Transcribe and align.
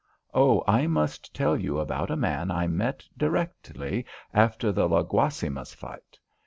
Oh, 0.33 0.63
but 0.65 0.71
I 0.71 0.87
must 0.87 1.31
tell 1.31 1.55
you 1.55 1.77
about 1.77 2.09
a 2.09 2.15
man 2.17 2.49
I 2.49 2.65
met 2.65 3.05
directly 3.15 4.03
after 4.33 4.71
the 4.71 4.89
La 4.89 5.03
Guasimas 5.03 5.75
fight. 5.75 6.17